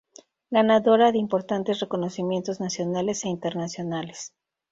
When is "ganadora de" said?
0.49-1.19